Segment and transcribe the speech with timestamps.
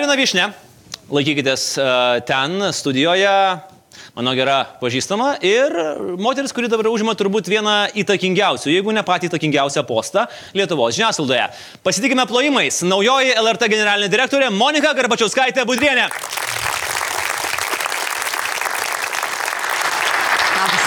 [0.00, 0.44] Dar viena viešne.
[1.12, 3.28] Laikykitės uh, ten studijoje.
[4.16, 5.76] Mano gera pažįstama ir
[6.16, 10.24] moteris, kuri dabar užima turbūt vieną įtakingiausių, jeigu ne patį įtakingiausią postą
[10.56, 11.50] Lietuvos žiniasklaidoje.
[11.84, 12.80] Pasitikime plojimais.
[12.88, 16.08] Naujoji LRT generalinė direktorė Monika Garbačiauskaitė Budrienė.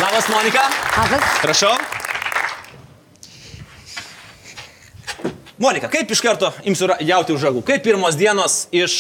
[0.01, 0.71] Labas, Monika.
[0.97, 1.35] Labas.
[1.45, 1.77] Prašau.
[5.63, 7.61] Monika, kaip iš karto imsiu jauti už žagų?
[7.63, 8.95] Kaip pirmos dienos iš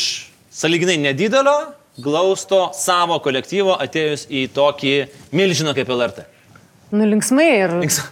[0.47, 4.93] saliginai nedidelio glausto savo kolektyvo atėjus į tokį
[5.35, 6.23] milžiną kaip LRT?
[6.93, 7.71] Nu, linksmai ir.
[7.81, 8.03] Links-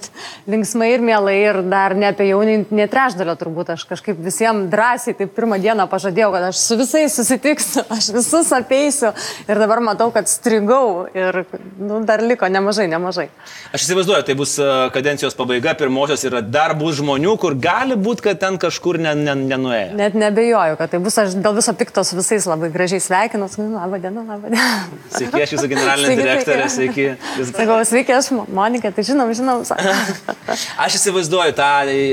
[0.50, 3.68] linksmai ir mielai ir dar ne apie jau ne trečdalio turbūt.
[3.76, 8.50] Aš kažkaip visiems drąsiai, taip pirmą dieną pažadėjau, kad aš su visais susitiksiu, aš visus
[8.56, 9.12] apeisiu
[9.46, 11.44] ir dabar matau, kad strigau ir
[11.78, 13.28] nu, dar liko nemažai, nemažai.
[13.70, 18.26] Aš įsivaizduoju, tai bus e, kadencijos pabaiga, pirmosios ir dar bus žmonių, kur gali būti,
[18.26, 19.94] kad ten kažkur ne, ne, nenuėjo.
[20.02, 23.46] Net nebejoju, kad tai bus, aš dėl viso piktos visais labai gražiai sveikinu.
[23.54, 25.00] Sakau, Labą dieną, labą dieną.
[25.14, 27.08] Sveiki, aš jūsų generalinė direktorė, sveiki.
[27.54, 29.62] Sakau, sveiki, aš Mo- Monika, tai žinom, žinom.
[30.84, 31.68] Aš įsivaizduoju tą,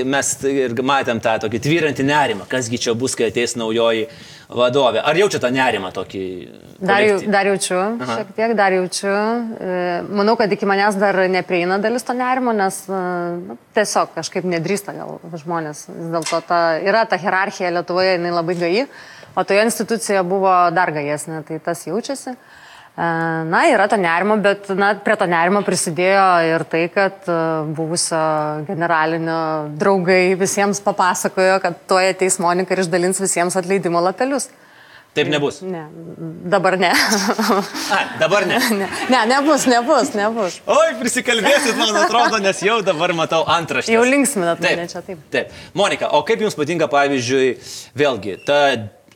[0.09, 4.07] mes ir matėm tą tokį tvyrantį nerimą, kasgi čia bus, kai ateis naujoji
[4.51, 4.99] vadovė.
[5.07, 6.23] Ar jaučia tą nerimą tokį?
[6.81, 8.17] Dar, jau, dar jaučiu, Aha.
[8.19, 9.11] šiek tiek dar jaučiu.
[9.11, 9.75] E,
[10.11, 13.01] Manau, kad iki manęs dar neprieina dalis to nerimo, nes e,
[13.47, 15.85] nu, tiesiog kažkaip nedrįsta gal žmonės.
[15.91, 18.73] Vis dėlto ta, yra ta hierarchija Lietuvoje, jinai labai gai,
[19.35, 22.35] o toje institucijoje buvo dar gajesnė, tai tas jaučiasi.
[22.35, 22.60] E,
[22.97, 27.37] Na, yra to nerimo, bet na, prie to nerimo prisidėjo ir tai, kad e,
[27.71, 28.19] buvusio
[28.67, 29.37] generalinio
[29.79, 34.49] draugai visiems papasakojo, kad tuoj ateis Monika ir išdalins visiems atleidimo lapelius.
[35.15, 35.61] Taip nebus.
[35.63, 35.85] Ne,
[36.51, 36.91] dabar ne.
[36.91, 38.59] A, dabar ne.
[38.79, 40.61] ne, ne, nebus, nebus, nebus.
[40.71, 43.91] Oi, prisikalbėsit, man atrodo, nes jau dabar matau antraštę.
[43.91, 45.19] Jau linksminat mane čia taip.
[45.33, 45.51] Taip.
[45.75, 47.53] Monika, o kaip jums patinka, pavyzdžiui,
[47.99, 48.61] vėlgi, ta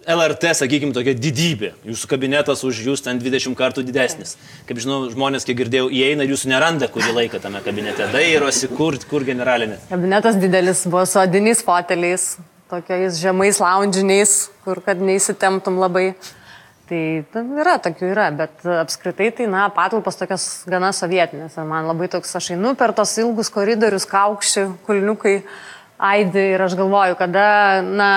[0.05, 1.71] LRT, sakykime, tokia didybė.
[1.89, 4.35] Jūsų kabinetas už jūs ten 20 kartų didesnis.
[4.69, 8.05] Kaip žinau, žmonės, kiek girdėjau, įeina ir jūsų neranda kurį laiką tame kabinete.
[8.13, 9.79] Dairosi, kur, kur generalinė.
[9.89, 12.27] Kabinetas didelis buvo su odiniais foteliais,
[12.69, 16.11] tokiais žemais lounginiais, kur kad neįsitemtum labai.
[16.85, 17.01] Tai
[17.33, 21.57] ten yra, tokių yra, bet apskritai tai, na, patalpos tokios gana sovietinės.
[21.65, 25.39] Man labai toks, aš einu per tos ilgus koridorius, kaukščiai, kulniukai.
[25.95, 27.45] Aidi ir aš galvoju, kada,
[27.81, 28.07] na,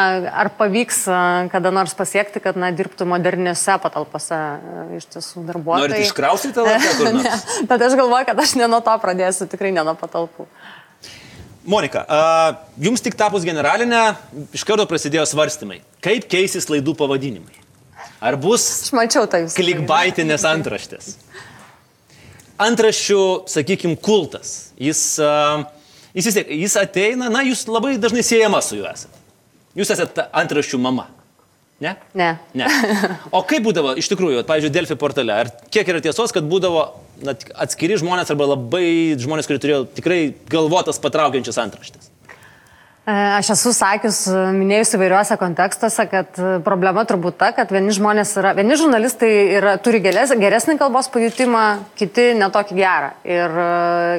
[0.42, 1.04] ar pavyks
[1.52, 4.38] kada nors pasiekti, kad, na, dirbtų moderniuose patalpose
[4.96, 5.92] iš tiesų darbuotojai.
[5.92, 7.44] Norit iškraustyti LRT kur ne, nors?
[7.70, 10.48] bet aš galvoju, kad aš ne nuo to pradėsiu, tikrai ne nuo patalpų.
[11.68, 12.18] Monika, a,
[12.82, 14.02] jums tik tapus generalinę,
[14.56, 15.78] iš karto prasidėjo svarstymai.
[16.02, 17.62] Kaip keisis laidų pavadinimai?
[18.18, 19.54] Ar bus Aš mačiau tai jūsų.
[19.54, 21.12] klikbaitinės antraštės?
[22.58, 24.72] Antraščių, sakykime, kultas.
[24.82, 25.68] Jis, a,
[26.26, 29.22] jis, jis ateina, na, jūs labai dažnai siejama su juo esate.
[29.78, 31.06] Jūs esate antraščių mama.
[31.80, 31.94] Ne?
[32.18, 32.32] Ne.
[32.58, 32.66] Ne.
[33.30, 36.82] O kaip būdavo, iš tikrųjų, pavyzdžiui, Delfi portale, ar kiek yra tiesos, kad būdavo
[37.22, 40.20] na, atskiri žmonės arba labai žmonės, kurie turėjo tikrai
[40.50, 42.10] galvotas patraukiančias antraštės?
[43.08, 44.18] E, Aš esu sakius,
[44.52, 49.72] minėjus įvairiuose kontekstuose, kad e, problema turbūt ta, kad vieni žmonės yra, vieni žurnalistai yra,
[49.80, 51.62] turi geres, geresnį kalbos pajutimą,
[51.96, 53.08] kiti netokį gerą.
[53.24, 53.68] Ir e,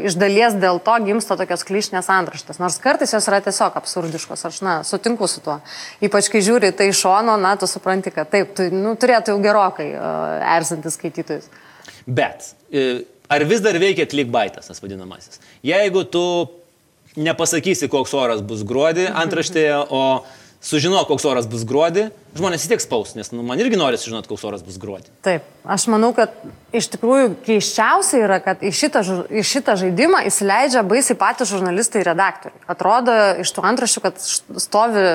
[0.10, 2.58] iš dalies dėl to gimsta tokios klišinės antraštės.
[2.64, 5.60] Nors kartais jos yra tiesiog absurdiškos, aš, na, sutinku su tuo.
[6.02, 9.44] Ypač kai žiūri tai iš šono, na, tu supranti, kad taip, tu, nu, turėtų jau
[9.44, 9.92] gerokai
[10.56, 11.52] erzinti skaitytojus.
[12.10, 15.44] Bet e, ar vis dar veikia klikbaitas, tas vadinamasis?
[15.62, 16.26] Jeigu tu
[17.18, 20.04] nepasakysi, koks oras bus gruodį antraštėje, o
[20.62, 24.28] sužino, koks oras bus gruodį, žmonės vis tiek spaus, nes nu, man irgi nori sužinoti,
[24.30, 25.08] koks oras bus gruodį.
[25.24, 26.34] Taip, aš manau, kad
[26.76, 32.10] iš tikrųjų keiščiausia yra, kad į šitą, į šitą žaidimą įsileidžia baisiai patys žurnalistai ir
[32.12, 32.60] redaktoriai.
[32.76, 35.06] Atrodo iš tų antraščių, kad stovi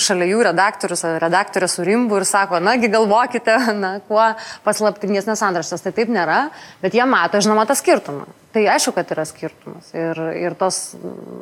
[0.00, 4.28] šalia jų redaktorius, redaktorė su rimbu ir sako, nagi galvokite, na, kuo
[4.68, 5.86] paslaptingesnės antraštės.
[5.86, 6.44] Tai taip nėra,
[6.84, 8.28] bet jie mato, žinoma, tą skirtumą.
[8.50, 9.92] Tai aišku, kad yra skirtumas.
[9.94, 10.96] Ir, ir tos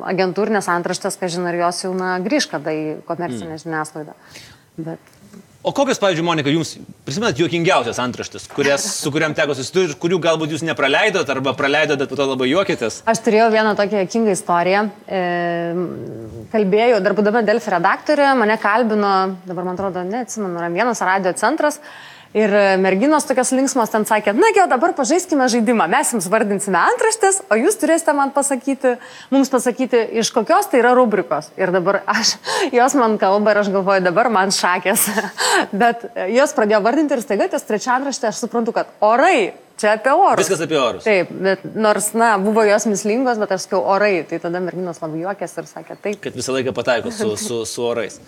[0.09, 3.63] agentūrinės antraštės, ką žinai, ar jos jau na, grįž kada į komercinę mm.
[3.63, 4.17] žiniasklaidą.
[4.79, 5.15] Bet
[5.59, 6.69] O kokios, pavyzdžiui, Monika, jums
[7.03, 12.07] prisimenat juokingiausias antraštis, kurias, su kuriam teko susidurti, kurių galbūt jūs nepraleidot arba praleidot, bet
[12.07, 13.01] po to labai juokitės?
[13.11, 14.85] Aš turėjau vieną tokią jokingą istoriją.
[15.03, 15.19] E,
[16.53, 19.11] kalbėjau, dar būdama Delfi redaktorė, mane kalbino,
[19.49, 21.81] dabar man atrodo, neatsimenu, yra vienas radio centras.
[22.37, 27.39] Ir merginos tokios linksmos ten sakė, na, jau dabar pažaiskime žaidimą, mes jums vardinsime antraštės,
[27.49, 28.91] o jūs turėsite man pasakyti,
[29.33, 31.49] mums pasakyti, iš kokios tai yra rubrikos.
[31.57, 32.35] Ir dabar aš,
[32.79, 35.07] jos man kalba ir aš galvoju, dabar man šakės.
[35.81, 39.49] Bet jos pradėjo vardinti ir staiga ties trečia antraštė, aš suprantu, kad orai
[39.79, 40.43] Čia apie orus.
[40.43, 41.05] Viskas apie orus.
[41.07, 45.21] Taip, bet nors, na, buvo jos mislingos, bet aš sakiau orai, tai tada merginos labai
[45.21, 46.17] juokėsi ir sakė taip.
[46.25, 48.19] Kad visą laiką pataiko su, su, su orais.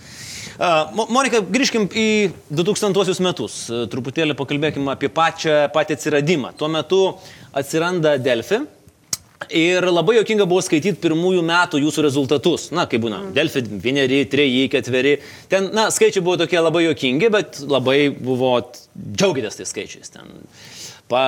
[0.61, 2.09] Monika, grįžkim į
[2.53, 3.63] 2000 metus.
[3.89, 6.53] Truputėlį pakalbėkime apie pačią, patį atsiradimą.
[6.57, 7.01] Tuo metu
[7.57, 8.61] atsiranda Delfi.
[9.57, 12.67] Ir labai jokinga buvo skaityti pirmųjų metų jūsų rezultatus.
[12.77, 15.15] Na, kaip būna, Delfi vieneri, treji, ketveri.
[15.49, 18.53] Ten, na, skaičiai buvo tokie labai jokingi, bet labai buvo,
[18.93, 20.13] džiaugitės tais skaičiais.
[20.13, 20.29] Ten,
[21.09, 21.23] pa,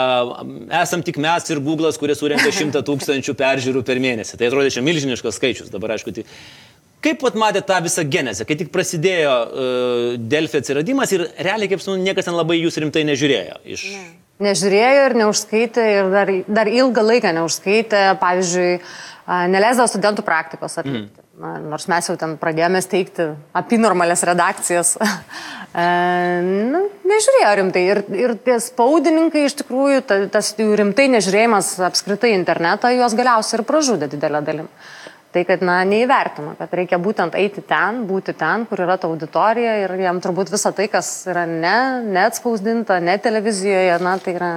[0.83, 4.38] esam tik mes ir Google'as, kurie surenka šimtą tūkstančių peržiūrų per mėnesį.
[4.38, 5.74] Tai atrodė čia milžiniškas skaičius.
[5.74, 6.27] Dabar, aišku, tai...
[7.03, 11.83] Kaip pat matėte tą visą genezę, kai tik prasidėjo uh, Delfi atsiradimas ir realiai, kaip
[11.83, 13.63] suprantu, niekas ten labai jūs rimtai nežiūrėjo.
[13.75, 13.88] Iš...
[13.94, 14.03] Ne.
[14.41, 18.71] Nežiūrėjo ir neužskaitė ir dar, dar ilgą laiką neužskaitė, pavyzdžiui,
[19.53, 21.19] neleisdavo studentų praktikos atlikti.
[21.19, 21.19] Mm.
[21.44, 23.25] Na, nors mes jau ten pradėjome steigti
[23.57, 24.91] apie normales redakcijas.
[25.01, 25.85] e,
[26.69, 27.85] nu, nežiūrėjo rimtai.
[27.89, 33.59] Ir, ir tie spaudininkai iš tikrųjų, ta, tas jų rimtai nežiūrėjimas apskritai internetą, juos galiausiai
[33.61, 34.69] ir pražudė didelę dalim.
[35.33, 39.80] Tai, kad, na, neįvertino, kad reikia būtent eiti ten, būti ten, kur yra ta auditorija
[39.81, 44.51] ir jam turbūt visa tai, kas yra ne, neatspausdinta, ne televizijoje, na, tai yra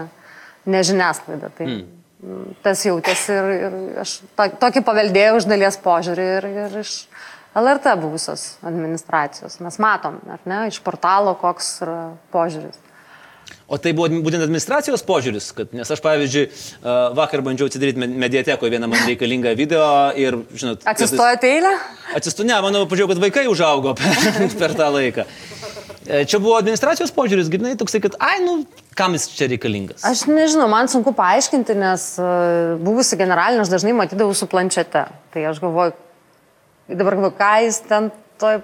[0.69, 1.49] ne žiniasklaida.
[1.57, 2.59] Tai mm.
[2.67, 6.93] tas jautėsi ir, ir aš to, tokį paveldėjau iš dalies požiūrį ir, ir iš
[7.57, 9.57] LRT buvusios administracijos.
[9.65, 12.01] Mes matom, ar ne, iš portalo, koks yra
[12.37, 12.83] požiūris.
[13.67, 16.45] O tai buvo būtent administracijos požiūris, kad, nes aš, pavyzdžiui,
[17.19, 20.87] vakar bandžiau atsidaryti mediatekoje vieną man reikalingą video ir, žinot...
[20.87, 21.73] Atsistojate eilę?
[22.15, 25.27] Atsistu, ne, manau, pažiūrėjau, kad vaikai užaugo per, per tą laiką.
[26.07, 28.61] E, čia buvo administracijos požiūris, grinai toksai, kad, ai, nu,
[28.99, 30.05] kam jis čia reikalingas?
[30.07, 32.29] Aš nežinau, man sunku paaiškinti, nes e,
[32.87, 35.03] buvusi generalinė aš dažnai matydavau su planšete.
[35.35, 35.97] Tai aš galvoju,
[36.93, 38.61] dabar galvoju, ką jis ten toj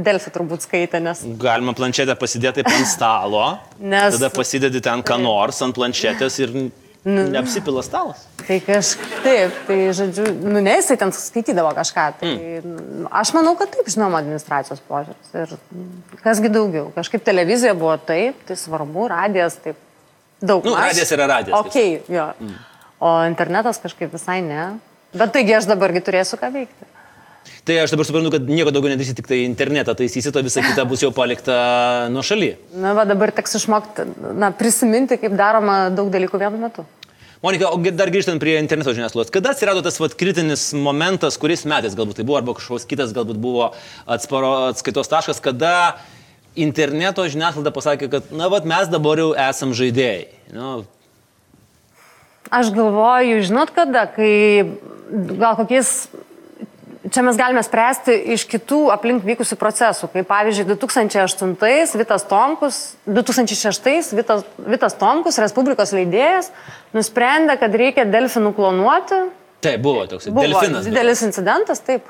[0.00, 1.20] Delfi turbūt skaitė, nes.
[1.40, 4.14] Galima planšetę pasidėti ant stalo, nes...
[4.16, 6.70] tada pasidedi ten ką nors ant planšetės ir nu,
[7.04, 8.22] neapsipila stalas.
[8.40, 12.06] Tai kažkaip, tai žodžiu, nu ne jisai ten skaitydavo kažką.
[12.22, 13.04] Tai mm.
[13.20, 15.30] Aš manau, kad taip, žinoma, administracijos požiūris.
[15.36, 16.88] Ir kasgi daugiau.
[16.96, 19.76] Kažkaip televizija buvo taip, tai svarbu, radijas taip
[20.40, 20.64] daug.
[20.64, 21.60] Nu, radijas yra radijas.
[21.60, 22.30] Ok, jo.
[22.40, 22.56] Mm.
[23.00, 24.70] O internetas kažkaip visai ne.
[25.16, 26.88] Bet taigi aš dabargi turėsiu ką veikti.
[27.64, 30.84] Tai aš dabar suprantu, kad nieko daugiau nedarysi, tik tai internetą taisysi, o visa kita
[30.88, 32.54] bus jau palikta nuo šaly.
[32.80, 34.06] Na, va dabar teks išmokti,
[34.40, 36.86] na, prisiminti, kaip daroma daug dalykų vienu metu.
[37.40, 41.96] Monika, o dar grįžtant prie interneto žiniasklaidos, kada atsirado tas vat, kritinis momentas, kuris metais
[41.96, 43.70] galbūt tai buvo, arba kažkoks kitas galbūt buvo
[44.04, 45.74] atsparo atskaitos taškas, kada
[46.52, 50.26] interneto žiniasklaida pasakė, kad, na, vat, mes dabar jau esam žaidėjai.
[50.52, 50.72] Nu,
[52.50, 54.66] Aš galvoju, žinot kada, kai
[55.38, 56.08] gal kokiais
[57.08, 64.12] čia mes galime spręsti iš kitų aplink vykusių procesų, kaip pavyzdžiui 2008 Vitas Tomkus, 2006
[64.18, 66.50] Vitas, Vitas Tomkus, Respublikos leidėjas,
[66.96, 69.22] nusprendė, kad reikia delfinų klonuoti.
[69.64, 70.84] Taip, buvo toks buvo delfinas.
[70.88, 71.30] Didelis buvo.
[71.30, 72.04] incidentas, taip.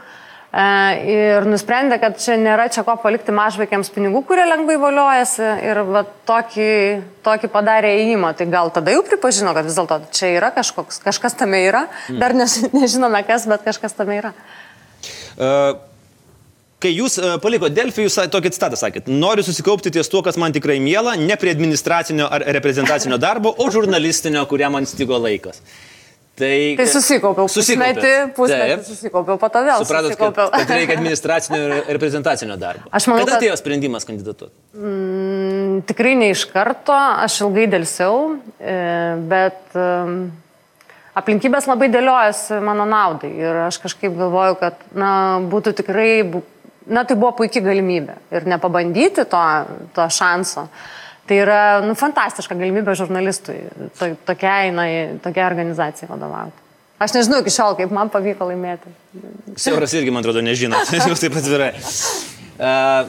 [0.50, 0.62] E,
[1.06, 6.02] ir nusprendė, kad čia nėra čia ko palikti mažvaikiams pinigų, kurie lengvai valiojasi ir va,
[6.26, 6.70] tokį,
[7.26, 8.32] tokį padarė įėjimą.
[8.38, 12.34] Tai gal tada jau pripažino, kad vis dėlto čia yra kažkoks, kažkas tame yra, dar
[12.34, 14.34] nežinome kas, bet kažkas tame yra.
[16.80, 20.78] Kai jūs palikote Delfį, jūs tokį citatą sakėt, noriu susikaupti ties tuo, kas man tikrai
[20.80, 25.60] mėla, ne prie administracinio ar reprezentacinio darbo, o žurnalistinio, kuriam man stigo laikas.
[26.40, 27.50] Tai, tai susikaupiau.
[27.52, 29.82] Pusmetį, pusmetį susikaupiau, po to vėl.
[29.84, 32.88] Supratot, kad, kad reikia administracinio ir reprezentacinio darbo.
[32.96, 33.60] Aš manau, Kada atėjo kad...
[33.60, 34.56] sprendimas kandidatuoti?
[34.78, 38.22] Mm, tikrai ne iš karto, aš ilgai dėlsiau,
[38.56, 38.78] e,
[39.28, 39.60] bet...
[39.76, 40.30] Um,
[41.18, 45.12] aplinkybės labai dėliojasi mano naudai ir aš kažkaip galvoju, kad na,
[45.50, 46.12] būtų tikrai,
[46.90, 49.44] na tai buvo puikia galimybė ir nepabandyti to,
[49.96, 50.68] to šanso.
[51.30, 53.60] Tai yra nu, fantastiška galimybė žurnalistui
[53.98, 54.88] to, tokiai, na,
[55.22, 56.66] tokiai organizacijai vadovauti.
[57.00, 58.90] Aš nežinau iki šiol, kaip man pavyko laimėti.
[59.56, 61.72] Siauras irgi, man atrodo, nežino, jūs taip atvirai.
[62.60, 63.06] Uh,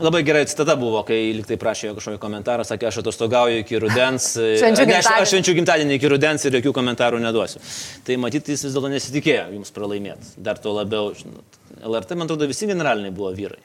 [0.00, 4.30] Labai gerai citata buvo, kai liktai prašė kažkokį komentarą, sakė, aš atostogauju iki rudens.
[4.40, 7.60] Švenčiu ne, aš, aš švenčiu gimtadienį iki rudens ir jokių komentarų neduosiu.
[8.06, 10.32] Tai matyti, jis vis dėlto nesitikėjo jums pralaimėti.
[10.40, 11.60] Dar to labiau, žinot.
[11.82, 13.60] LRT, man atrodo, visi generaliniai buvo vyrai.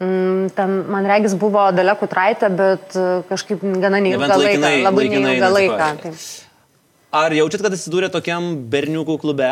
[0.00, 4.70] Mm, ten, man regis, buvo Dalia Kutraitė, bet e, kažkaip gana neilgą laiką.
[4.84, 6.14] Labai neilgą laiką.
[7.20, 9.50] Ar jaučiat, kad atsidūrė tokiam berniukų klube?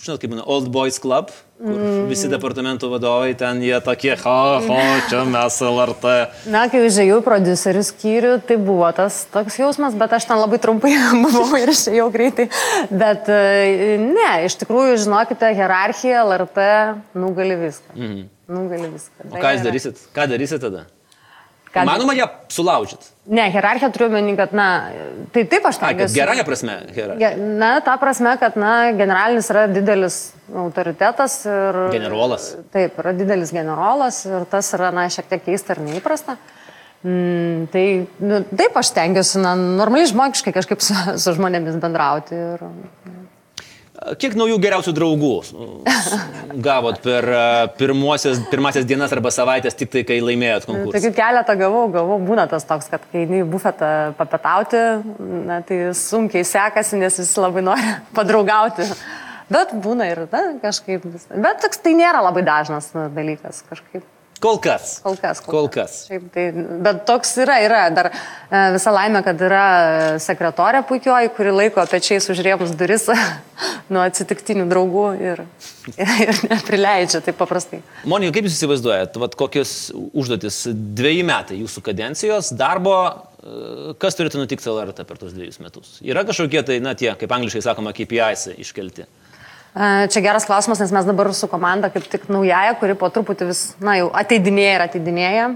[0.00, 2.06] Žinot, kaip būna, Old Boys Club, kur mm.
[2.10, 6.14] visi departamentų vadovai ten jie tokie, ha, ha, čia mes LRT.
[6.52, 10.94] Na, kai užėjau producerių skyrių, tai buvo tas toks jausmas, bet aš ten labai trumpai
[11.24, 12.48] buvau ir išėjau greitai.
[12.90, 16.68] Bet e, ne, iš tikrųjų, žinokite, hierarchija LRT
[17.20, 17.96] nugali viską.
[17.96, 18.22] Mm.
[18.54, 19.30] Nugali viską.
[19.32, 20.06] O ką jūs darysit?
[20.16, 20.86] Ką darysit tada?
[21.74, 23.13] Gal- Manoma ją sulaužyti.
[23.24, 24.66] Ne, hierarchija turiu menį, kad, na,
[25.32, 26.16] tai taip aš kad stengiuosi.
[26.18, 26.74] gerąją prasme.
[26.92, 27.30] Hierarchija.
[27.60, 30.18] Na, ta prasme, kad, na, generalinis yra didelis
[30.52, 31.78] autoritetas ir...
[31.94, 32.50] Generolas.
[32.74, 36.36] Taip, yra didelis generolas ir tas yra, na, šiek tiek keista ir neįprasta.
[37.04, 37.86] Mm, tai,
[38.24, 42.36] nu, taip aš stengiuosi, na, normaliai žmogiškai kažkaip su, su žmonėmis bendrauti.
[42.36, 42.68] Ir,
[44.20, 45.32] Kiek naujų geriausių draugų
[46.64, 47.26] gavot per
[47.78, 50.98] pirmuosias, pirmasias dienas arba savaitės tik tai, kai laimėjot konkursą?
[50.98, 54.82] Tokių keletą gavau, gavau, būna tas toks, kad kai eini į bufetą papetauti,
[55.48, 58.88] na, tai sunkiai sekasi, nes visi labai nori padraugauti.
[59.52, 61.04] Bet būna ir na, kažkaip.
[61.32, 64.04] Bet toks tai nėra labai dažnas na, dalykas kažkaip.
[64.44, 64.98] Kol kas.
[65.00, 65.40] Kol kas.
[65.40, 65.92] Kol kas.
[66.10, 66.42] Šiaip, tai,
[66.84, 67.80] bet toks yra, yra.
[67.96, 73.06] Dar e, visa laimė, kad yra e, sekretorė puikioji, kuri laiko pečiais užrėmus duris
[73.92, 75.40] nuo atsitiktinių draugų ir,
[76.26, 77.80] ir, neprileidžia taip paprastai.
[78.04, 79.74] Monika, kaip jūs įsivaizduojat, vat, kokios
[80.12, 82.98] užduotis dviejai metai jūsų kadencijos darbo,
[83.40, 85.96] e, kas turėtų nutikti LRT per tos dviejus metus?
[86.04, 89.08] Yra kažkokie tai, na tie, kaip angliškai sakoma, KPIs iškelti?
[89.74, 93.62] Čia geras klausimas, nes mes dabar su komanda kaip tik naujaja, kuri po truputį vis,
[93.82, 95.46] na jau ateidinėja ir ateidinėja,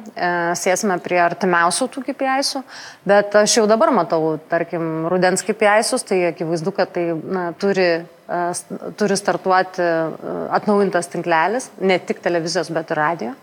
[0.59, 2.65] sėsime prie artimiausių tų KPIsų,
[3.07, 7.87] bet aš jau dabar matau, tarkim, rudens KPIsus, tai akivaizdu, kad tai na, turi,
[8.99, 9.87] turi startuoti
[10.59, 13.37] atnaujintas tinklelis, ne tik televizijos, bet ir radio.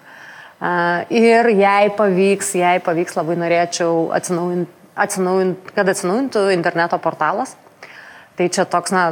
[1.16, 4.76] Ir jei pavyks, jei pavyks, labai norėčiau atsinaujinti,
[5.08, 7.56] atsinaujint, kad atsinaujintų interneto portalas.
[8.36, 9.08] Tai čia toks, na,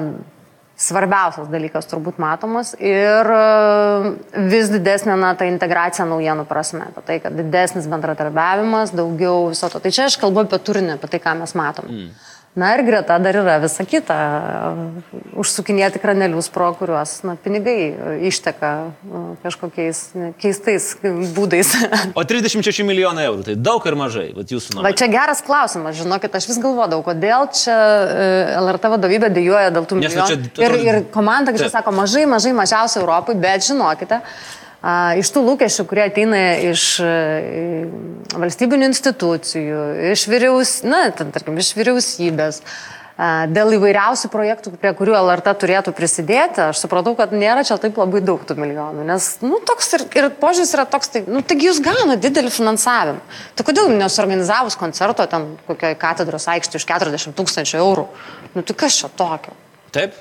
[0.79, 4.13] svarbiausias dalykas turbūt matomas ir e,
[4.49, 9.81] vis didesnė, na, ta integracija naujienų prasme, apie tai, kad didesnis bendradarbiavimas, daugiau viso to.
[9.83, 11.93] Tai čia aš kalbu apie turinį, apie tai, ką mes matome.
[11.93, 12.32] Mm.
[12.55, 14.15] Na ir greta dar yra visa kita.
[15.41, 17.95] Užsukinėti kranelius, pro kuriuos na, pinigai
[18.29, 18.69] išteka
[19.41, 20.01] kažkokiais
[20.41, 20.91] keistais
[21.33, 21.71] būdais.
[22.13, 24.97] O 36 milijonai eurų, tai daug ar mažai, vat jūsų Va nuomonė?
[25.01, 28.27] čia geras klausimas, žinokit, aš vis galvodavau, kodėl čia e,
[28.61, 30.53] LRT vadovybė dėjoja dėl tų Nes va čia milijonų.
[30.53, 31.79] Ir, atrodo- ir komanda, kaip čia Taip.
[31.79, 34.62] sako, mažai, mažai, mažiausiai Europai, bet žinokite, a,
[35.19, 37.13] iš tų lūkesčių, kurie ateina iš e,
[38.35, 42.59] valstybinių institucijų, iš, vyriaus, na, ten, tarkim, iš vyriausybės,
[43.53, 48.23] dėl įvairiausių projektų, prie kurių LRT turėtų prisidėti, aš supratau, kad nėra čia taip labai
[48.25, 49.05] daug tų milijonų.
[49.05, 53.21] Nes, nu, toks ir, ir požiūris yra toks, tai, nu, taigi jūs gauna didelį finansavimą.
[53.53, 58.07] Tai kodėl nesuorganizavus koncerto ten kokioje katedros aikštėje už 40 tūkstančių eurų?
[58.57, 59.53] Nu, tai kas čia tokio?
[59.93, 60.17] Taip?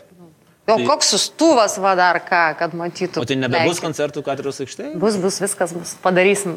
[0.63, 3.19] O Tai- koks sustuvas va dar ką, kad matytų.
[3.19, 3.83] O tai nebebus Lenkija.
[3.83, 4.93] koncertų katedros aikštėje?
[5.03, 5.97] Bus, bus, viskas bus.
[6.05, 6.55] Padarysim.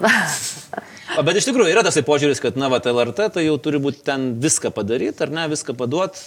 [1.18, 4.04] O bet iš tikrųjų yra tas požiūris, kad, na, va, LRT tai jau turi būti
[4.06, 6.22] ten viską padaryti, ar ne, viską paduoti,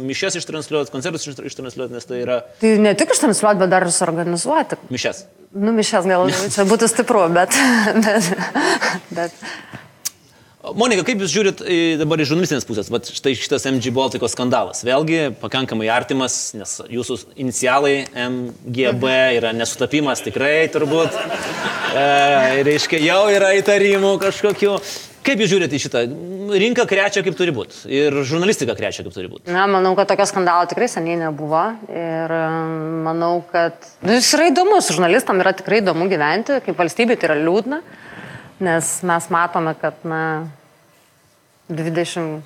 [0.00, 3.92] mišes ištransliuoti, koncertus ištra- ištransliuoti, nes tai yra tai ne tik ištransliuoti, bet dar ir
[3.92, 4.80] suorganizuoti.
[4.88, 5.24] mišes.
[5.54, 6.24] Numišęs gal
[6.56, 7.52] čia būtų stipru, bet...
[8.00, 8.32] bet,
[9.12, 9.44] bet
[10.72, 14.80] Monika, kaip Jūs žiūrit į, dabar iš žurnalistinės pusės, va štai šitas MG Baltiko skandalas,
[14.86, 21.18] vėlgi pakankamai artimas, nes Jūsų inicialai MGB yra nesutapimas tikrai turbūt,
[21.92, 24.78] e, reiškia, jau yra įtarimų kažkokių.
[25.24, 26.00] Kaip Jūs žiūrite į šitą?
[26.60, 29.48] Rinka krečia kaip turi būti ir žurnalistika krečia kaip turi būti.
[29.52, 31.62] Na, manau, kad tokio skandalo tikrai seniai nebuvo.
[31.88, 32.34] Ir
[33.06, 34.92] manau, kad nu, jis yra įdomus.
[34.92, 36.60] Žurnalistam yra tikrai įdomu gyventi.
[36.66, 37.80] Kaip valstybė tai yra liūdna.
[38.64, 40.22] Nes mes matome, kad, na,
[41.68, 42.42] 20,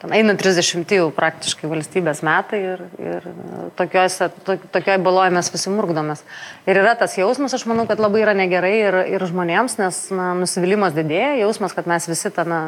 [0.00, 3.26] ten eina 30 jau praktiškai valstybės metai ir, ir
[3.78, 6.24] tokiuose, to, tokioje baloje mes visi murgdomės.
[6.66, 10.32] Ir yra tas jausmas, aš manau, kad labai yra negerai ir, ir žmonėms, nes na,
[10.40, 12.60] nusivylimas didėja, jausmas, kad mes visi tame,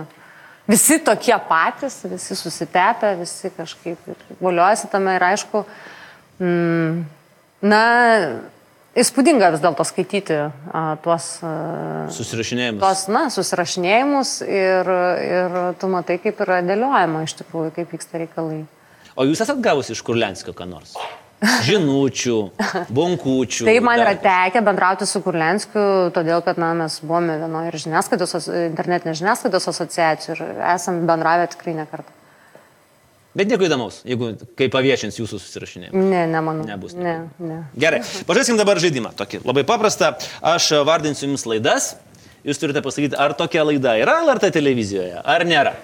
[0.71, 5.64] visi tokie patys, visi susitepę, visi kažkaip ir voliojasi tame ir aišku,
[6.38, 7.04] mm,
[7.73, 7.85] na,
[8.99, 11.52] įspūdinga vis dėlto skaityti a, tuos a,
[12.12, 12.82] Susirašinėjimas.
[12.82, 14.92] tos, na, susirašinėjimus ir,
[15.25, 18.62] ir tu matai, kaip yra dėliojama iš tikrųjų, kaip vyksta reikalai.
[19.16, 20.94] O Jūs esat gavusi iš Kurlenskio ką nors?
[21.66, 22.37] Žinučių,
[22.94, 23.64] bonkučių.
[23.66, 25.82] Tai man yra tekę bendrauti su Kurlenskiu,
[26.14, 30.42] todėl kad na, mes buvome vienoje ir žiniasklaidos, as- internetinės žiniasklaidos asociacijų ir
[30.76, 32.14] esame bendravę tikrai ne kartą.
[33.33, 36.03] Bet nieko įdomaus, jeigu kai paviešins jūsų susirašinėjimą.
[36.11, 36.67] Ne, nemanau.
[36.69, 37.62] Nebus Ne, ne.
[37.81, 39.15] Gerai, pažaiskim dabar žaidimą.
[39.17, 40.11] Tokį labai paprastą.
[40.45, 41.95] Aš vardinsiu jums laidas.
[42.45, 45.77] Jūs turite pasakyti, ar tokia laida yra LRT televizijoje, ar nėra.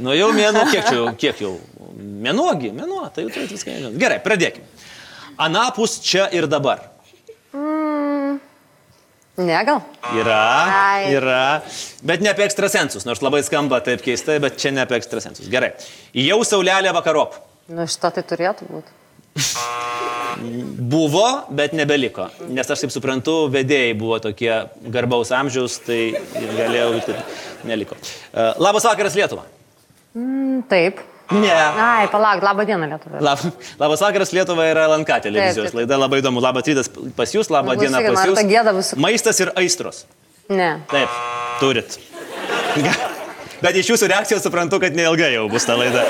[0.00, 1.54] Nu jau mėnuo, kiek čia jau, kiek jau?
[2.00, 4.00] Mėnuogi, mėnuo, tai jau turite viską žinoti.
[4.00, 4.68] Gerai, pradėkime.
[5.40, 6.89] Anapus čia ir dabar.
[9.40, 9.80] Ne, gal?
[10.16, 11.10] Yra, Ai.
[11.14, 11.42] yra,
[12.04, 15.48] bet ne apie ekstrasensus, nors labai skamba taip keistai, bet čia ne apie ekstrasensus.
[15.52, 15.72] Gerai.
[16.16, 17.38] Jau saulelė vakarop.
[17.70, 18.96] Nu, šito tai turėtų būti.
[20.90, 22.26] Buvo, bet nebeliko.
[22.50, 24.52] Nes aš taip suprantu, vedėjai buvo tokie
[24.92, 26.00] garbaus amžiaus, tai
[26.34, 27.16] galėjau vykti.
[27.70, 27.98] Neliko.
[28.32, 29.44] Uh, labas vakaras Lietuva.
[30.16, 31.02] Mm, taip.
[31.30, 31.52] Ne.
[31.54, 33.20] Ai, palauk, labą dieną Lietuva.
[33.22, 33.38] Lab,
[33.78, 35.78] labas vakaras Lietuva yra LNK televizijos Taip, taip.
[35.78, 35.98] laida.
[36.02, 36.42] Labai įdomu.
[36.42, 38.40] Labas rytas pas jūs, labą Nu, dieną pas jūs.
[38.50, 40.04] gėda visų- Maistas ir aistros.
[40.50, 40.80] Ne.
[40.90, 41.08] Taip,
[41.60, 41.98] turit.
[43.62, 46.02] Bet iš jūsų reakcijos suprantu, kad neilgai jau bus ta laida.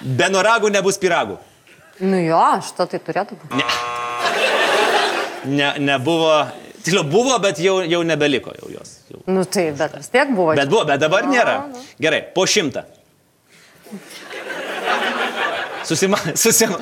[0.00, 1.38] Be noragų nebus piragų.
[2.00, 3.60] Nu jo, šito tai turėtų būti.
[3.60, 3.64] Ne.
[5.44, 6.46] Ne, nebuvo.
[6.84, 8.98] Tiksliau, buvo, bet jau, jau nebeliko jau jos.
[9.12, 9.20] Jau.
[9.30, 10.54] Nu tai, bet vis tiek buvo.
[10.56, 11.54] Bet buvo, bet dabar nėra.
[12.00, 12.82] Gerai, po šimtą.
[15.84, 16.78] Susima, susima.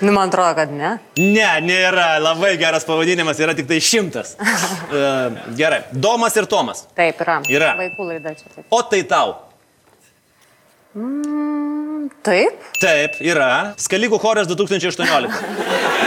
[0.00, 0.96] Nu, man atrodo, kad ne.
[1.16, 2.16] Ne, nėra.
[2.20, 4.34] Labai geras pavadinimas, yra tik tai šimtas.
[4.36, 6.84] Uh, gerai, Domas ir Tomas.
[6.96, 7.38] Taip, yra.
[7.52, 7.72] Yra.
[7.80, 8.50] Vaikų laida čia.
[8.52, 8.66] Taip.
[8.68, 9.36] O tai tau.
[10.96, 12.60] Mm, taip.
[12.80, 13.50] Taip, yra.
[13.80, 16.04] Skalikų choras 2018.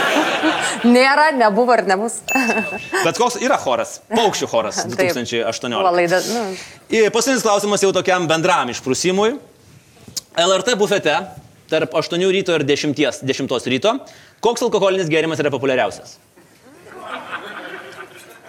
[0.86, 2.20] Nėra, nebuvo ir nebus.
[3.06, 3.98] Bet koks yra choras?
[4.12, 5.12] Paukščių choras Taip.
[5.16, 5.70] 2018.
[5.76, 6.22] Buvo laida.
[6.30, 6.46] Nu,
[6.90, 9.36] Ir paskutinis klausimas jau tokiam bendram išprusimui.
[10.40, 11.14] LRT bufete
[11.70, 13.94] tarp 8 ryto ir 10, 10 ryto.
[14.42, 16.18] Koks alkoholinis gėrimas yra populiariausias?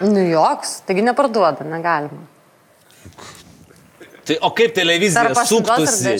[0.01, 2.25] nu joks, taigi neparduoda, negalima.
[4.31, 6.13] Tai, o kaip televizija suktųsi?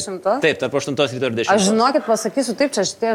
[0.44, 1.52] Taip, tarp 8 ryto ir 10.
[1.54, 3.14] Aš žinokit, pasakysiu taip, čia šitie,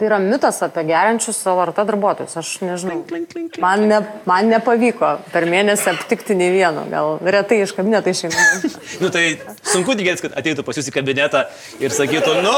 [0.00, 2.34] tai yra mitas apie geriančius LRT darbuotojus.
[2.40, 3.04] Aš nežinau.
[3.06, 3.60] klink, klink, klink.
[3.62, 6.82] Man, ne, man nepavyko per mėnesį aptikti nei vieno.
[6.90, 8.34] Gal retai iš kabineto išeinu.
[9.04, 11.46] Nu tai sunku tikėtis, kad ateitų pas jūs į kabinetą
[11.82, 12.54] ir sakytų, nu,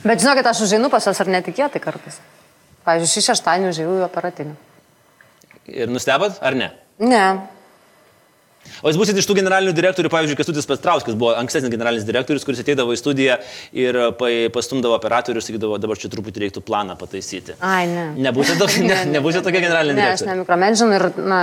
[0.00, 2.16] Bet žinokit, aš užeinu pas juos ar netikėtai kartais.
[2.86, 4.54] Pavyzdžiui, šį šeštadienį užėjau į operatinį.
[5.68, 6.70] ir nustebat, ar ne?
[6.98, 7.24] Ne.
[8.80, 12.62] O jūs būsit iš tų generalinių direktorių, pavyzdžiui, Kestutis Pastrauskis buvo ankstesnis generalinis direktorius, kuris
[12.62, 13.36] ateidavo į studiją
[13.76, 17.58] ir pa- pastumdavo operatorių ir sakydavo, dabar čia truputį reiktų planą pataisyti.
[17.60, 18.06] Ai, ne.
[18.28, 20.32] Nebūsit, to, ne, nebūsit tokia generalinė Ne, aš direktorė.
[20.34, 21.40] nemikromenžinu ir, na,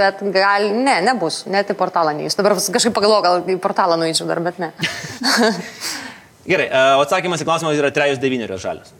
[0.00, 2.40] bet gal, ne, nebus, net į portalą neįsiu.
[2.40, 4.72] Dabar kažkaip pagalvoju, gal į portalą nueičiau dar, bet ne.
[6.48, 8.94] Gerai, e, o atsakymas į klausimą yra 3-9 žalias.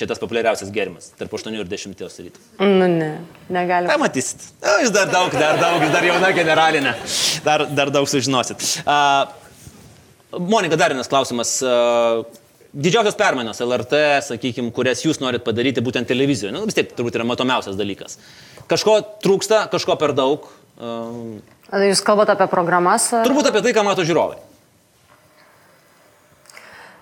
[0.00, 1.92] Čia tas populiariausias gėrimas, tarp 8 ir 10
[2.24, 2.40] ryto.
[2.64, 3.10] nu, ne,
[3.52, 3.92] negalima.
[3.92, 4.46] Tai matysit.
[4.64, 6.94] Na, jūs dar daug, dar daug, dar jauna generalinė.
[7.44, 8.64] Dar, dar daug sužinosit.
[8.86, 9.28] Uh,
[10.40, 11.52] Monika, dar vienas klausimas.
[11.60, 12.24] Uh,
[12.72, 16.54] didžiausias permainos LRT, sakykime, kurias jūs norit padaryti būtent televizijoje.
[16.54, 18.16] Nu, vis tiek turbūt yra matomiausias dalykas.
[18.70, 20.48] Kažko trūksta, kažko per daug.
[20.80, 21.42] Uh,
[21.90, 23.10] Jūs kalbate apie programas?
[23.12, 24.40] ar- turbūt apie tai, ką mato žiūrovai.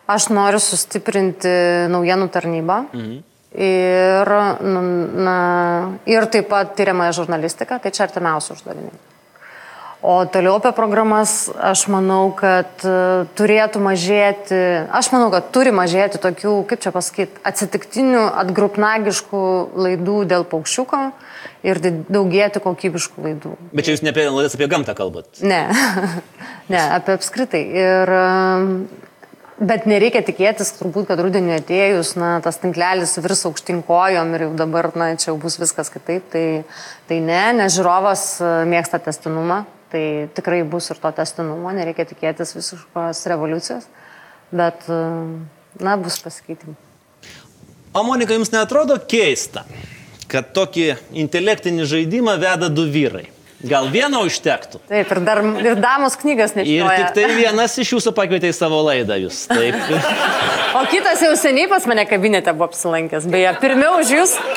[0.08, 1.50] Aš noriu sustiprinti
[1.92, 2.78] naujienų tarnybą.
[2.92, 3.18] Mhm.
[3.58, 4.28] Ir,
[4.60, 4.80] nu,
[5.24, 5.36] na,
[6.04, 8.92] ir taip pat tyriamąją žurnalistiką, tai čia artimiausi uždaviniai.
[9.98, 14.60] O toliau apie programas, aš manau, kad e, turėtų mažėti,
[14.94, 19.42] aš manau, kad turi mažėti tokių, kaip čia pasakyti, atsitiktinių, atgrupnagiškų
[19.74, 21.02] laidų dėl paukščiuko
[21.66, 23.56] ir daugėti kokybiškų laidų.
[23.72, 25.42] Bet čia jūs ne apie laidas apie gamtą kalbat.
[25.42, 25.64] Ne,
[26.72, 27.66] ne, apie apskritai.
[27.66, 28.14] Ir,
[29.60, 34.90] bet nereikia tikėtis, turbūt, kad rudenį atėjus, na, tas tinklelis virs aukštinkojom ir jau dabar,
[34.98, 36.26] na, čia jau bus viskas kitaip.
[36.32, 36.44] Tai,
[37.10, 40.02] tai ne, nes žiūrovas uh, mėgsta testinumą, tai
[40.36, 43.88] tikrai bus ir to testinumo, nereikia tikėtis visiškos revoliucijos,
[44.54, 45.32] bet, uh,
[45.82, 46.78] na, bus pasikeitimai.
[47.96, 49.64] O Monika, jums netrodo keista,
[50.30, 50.92] kad tokį
[51.24, 53.26] intelektinį žaidimą veda du vyrai?
[53.58, 54.78] Gal vieno užtektų?
[54.86, 56.98] Taip, ir dar ir damos knygas Ir nešioja.
[56.98, 59.46] tik tai vienas iš jūsų pakvietė į savo laidą jūs.
[59.50, 59.74] Taip.
[60.78, 63.24] O kitas jau seniai pas mane kabinete buvo apsilankęs.
[63.32, 64.34] Beje, pirmiau už jūs.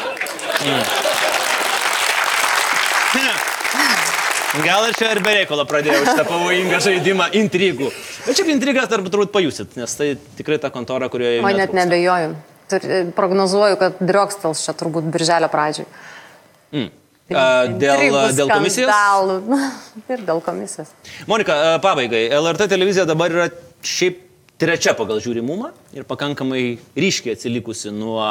[4.66, 7.88] Gal aš čia ir be reikalo pradėjau šitą pavojingą žaidimą intrigų.
[8.28, 11.40] Bet šiaip intrigas dar turbūt pajusit, nes tai tikrai ta kontora, kurioje...
[11.40, 12.36] O net nebejoju.
[13.16, 15.88] Prognozuoju, kad driokstels čia turbūt birželio pradžioj.
[15.88, 16.84] A,
[17.32, 18.91] Dėl, dėl komisijos?
[18.91, 19.60] Skandalų.
[20.12, 20.91] Ir dėl komisijos.
[21.30, 22.26] Monika, pabaigai.
[22.38, 23.48] LRT televizija dabar yra
[23.86, 24.20] šiaip
[24.62, 26.63] trečia pagal žiūrimumą ir pakankamai
[26.94, 28.22] ryškiai atsilikusi nuo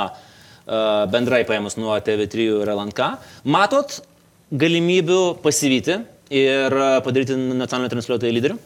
[1.10, 3.08] bendrai paėmus nuo TV3 ir LNK.
[3.50, 3.98] Matot
[4.50, 5.98] galimybių pasivyti
[6.30, 8.60] ir padaryti nacionalinio transliuotojo lyderiu?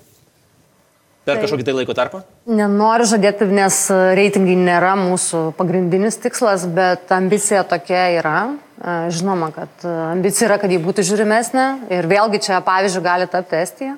[1.25, 1.47] Per Taip.
[1.47, 2.19] kažkokį tai laiko tarpą?
[2.53, 3.79] Nenoriu žadėti, nes
[4.19, 8.35] reitingai nėra mūsų pagrindinis tikslas, bet ambicija tokia yra.
[8.77, 11.65] E, Žinoma, kad e, ambicija yra, kad ji būtų žiūrimesnė.
[11.97, 13.97] Ir vėlgi čia pavyzdžių gali tapti Estija,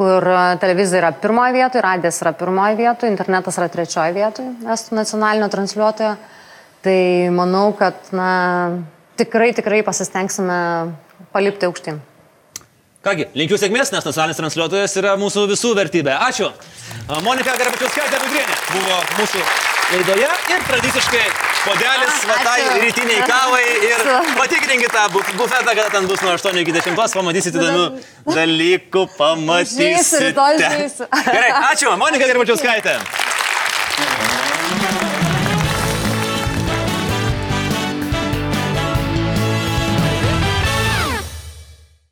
[0.00, 4.96] kur e, televizija yra pirmoje vietoje, radijas yra pirmoje vietoje, internetas yra trečioje vietoje, estų
[5.02, 6.16] nacionalinio transliuotojo.
[6.86, 6.98] Tai
[7.36, 8.30] manau, kad na,
[9.20, 10.60] tikrai, tikrai pasistengsime
[11.36, 12.00] palipti aukštyn.
[13.06, 16.16] Kągi, linkiu sėkmės, nes nacionalinis transliuotojas yra mūsų visų vertybė.
[16.26, 16.48] Ačiū.
[17.22, 19.42] Monika Garbačiauskaitė Budrienė buvo mūsų
[19.92, 21.22] laidoje ir tradiciškai
[21.68, 22.80] podelis A, va tai ačiū.
[22.82, 24.02] rytiniai kavai ir
[24.40, 27.86] patikrinkite tą bu- bufetą, kada ten bus nuo 8 iki 10, pamatysite įdomių
[28.34, 29.06] dalykų,
[30.64, 31.06] žeisiu.
[31.30, 32.98] Gerai, ačiū, Monika Garbačiauskaitė.